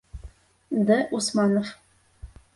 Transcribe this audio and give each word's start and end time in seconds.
Д. 0.87 0.97
УСМАНОВ. 1.13 1.77